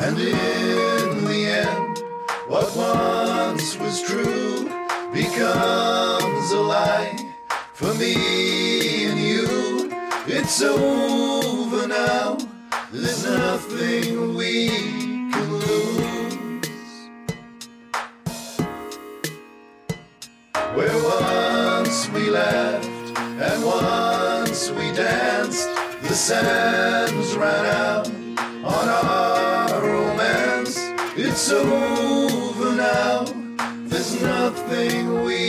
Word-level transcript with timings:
And 0.00 0.16
in 0.16 1.24
the 1.24 1.46
end, 1.46 1.98
what 2.46 2.74
once 2.76 3.76
was 3.78 4.00
true 4.00 4.70
becomes 5.12 6.52
a 6.52 6.60
lie 6.60 7.16
for 7.74 7.92
me 7.94 9.06
and 9.06 9.18
you. 9.18 9.90
It's 10.28 10.62
over 10.62 11.88
now, 11.88 12.38
there's 12.92 13.24
nothing 13.24 14.36
we 14.36 14.68
can 15.32 15.52
lose. 15.54 17.08
Where 20.76 21.02
once 21.02 22.08
we 22.10 22.30
laughed 22.30 23.18
and 23.18 23.64
once 23.64 24.70
we 24.70 24.92
danced, 24.92 25.68
the 26.02 26.14
sands 26.14 27.34
ran 27.34 27.66
out 27.66 28.17
It's 31.20 31.50
over 31.50 32.76
now, 32.76 33.24
there's 33.88 34.22
nothing 34.22 35.24
we 35.24 35.48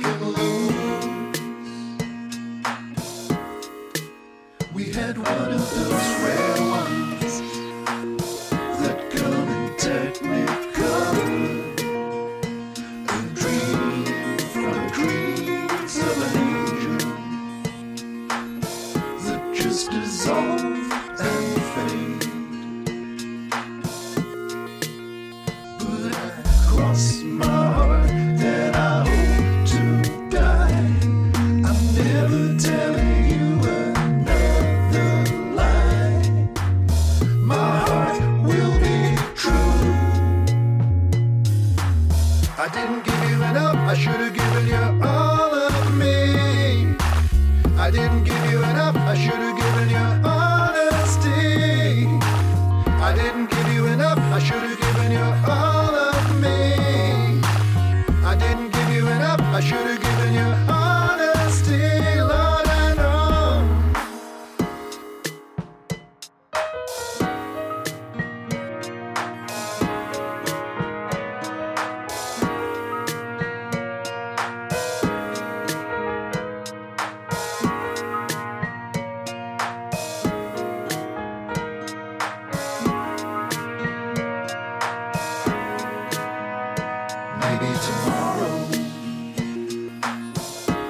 can 0.00 0.20
lose. 0.22 1.40
We 4.72 4.92
had 4.92 5.18
one 5.18 5.54
of 5.54 5.74
those 5.74 6.08
rare 6.22 6.60
ones 6.70 7.40
that 8.78 9.10
come 9.10 9.48
in 9.48 9.70
technicolor. 9.74 11.18
A 13.08 13.20
dream 13.34 14.38
from 14.52 14.76
dreams 14.90 15.94
of 15.98 16.16
an 16.26 16.34
angel 16.46 17.10
that 19.24 19.42
just 19.52 19.90
dissolve 19.90 20.71
didn't 47.92 48.31
Maybe 87.62 87.78
tomorrow 87.78 88.66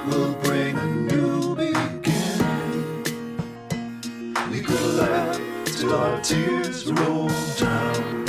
will 0.07 0.33
bring 0.41 0.75
a 0.75 0.85
new 0.87 1.55
beginning. 1.55 3.03
We 4.49 4.61
could 4.61 4.95
laugh 4.95 5.39
till 5.65 5.93
our 5.93 6.19
tears 6.21 6.91
roll 6.91 7.29
down. 7.59 8.23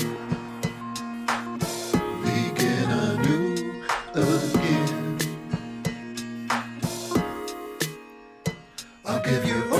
I'll 9.07 9.23
give 9.23 9.45
you 9.45 9.74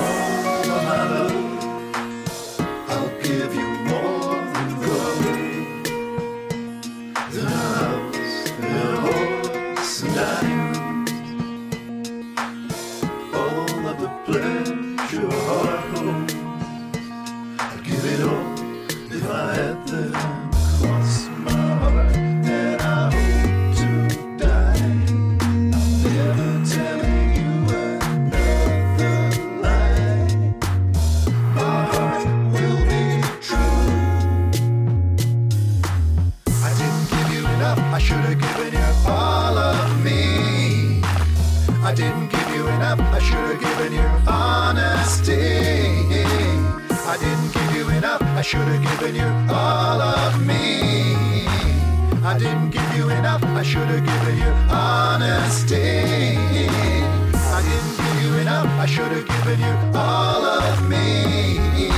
Of 14.27 14.33
the 14.33 14.41
heart 15.45 15.79
holds. 15.97 16.33
I'd 17.59 17.83
give 17.83 18.05
it 18.05 18.21
all 18.25 18.53
if 19.13 19.23
I 19.29 19.53
had 19.53 19.77
them. 19.87 20.13
Cross 20.79 21.27
my 21.45 21.51
heart 21.51 22.15
and 22.15 22.81
I 22.81 22.83
hope 23.13 23.75
to 23.77 23.89
die. 24.37 24.81
Never 26.01 26.53
telling 26.73 27.29
you 27.37 27.51
another 27.83 29.15
lie. 29.61 30.33
My 31.53 31.77
heart 31.93 32.25
will 32.51 32.81
be 32.89 33.03
true. 33.45 33.85
I 36.63 36.69
didn't 36.79 37.05
give 37.11 37.29
you 37.31 37.43
enough, 37.55 37.79
I 37.79 37.99
should 37.99 38.25
have 38.25 38.39
given 38.39 38.73
you 38.73 38.84
I 41.85 41.93
didn't 41.93 42.29
give 42.29 42.49
you 42.49 42.67
enough, 42.67 42.99
I 42.99 43.19
should 43.19 43.37
have 43.37 43.59
given 43.61 43.93
you 43.93 44.07
honesty. 44.27 45.33
I 47.05 47.15
didn't 47.19 47.53
give 47.53 47.75
you 47.75 47.89
enough, 47.89 48.23
I 48.23 48.41
should 48.41 48.67
have 48.67 48.81
given 48.81 49.13
you 49.13 49.29
all 49.53 50.01
of 50.01 50.43
me. 50.47 51.45
I 52.25 52.35
didn't 52.39 52.71
give 52.71 52.97
you 52.97 53.11
enough, 53.11 53.43
I 53.43 53.61
should 53.61 53.87
have 53.87 54.03
given 54.03 54.37
you 54.39 54.51
honesty. 54.67 56.37
I 57.53 57.61
didn't 57.67 57.97
give 58.01 58.17
you 58.23 58.33
enough, 58.39 58.65
I 58.79 58.87
should 58.87 59.11
have 59.11 59.27
given 59.27 59.59
you 59.59 59.75
all 59.93 60.43
of 60.43 60.89
me. 60.89 61.91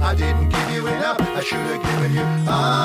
I 0.00 0.14
didn't 0.14 0.48
give 0.48 0.70
you 0.70 0.86
enough, 0.86 1.20
I 1.20 1.42
should 1.42 1.58
have 1.58 1.82
given 1.82 2.12
you 2.14 2.22
honesty. 2.22 2.77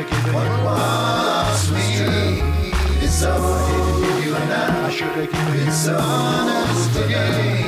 I 0.00 0.02
should 0.02 0.12
have 0.12 0.24
given 0.24 0.46
you 0.46 0.66
all 0.66 1.50
of 1.50 1.72
me. 1.72 3.08
So 3.08 3.30
I 3.30 3.70
didn't 3.70 4.00
give 4.00 4.24
you 4.24 4.34
enough, 4.34 4.84
I 4.84 4.90
should 4.90 5.08
have 5.08 5.30
given 5.30 5.66
you 5.66 5.72
honesty. 5.94 7.59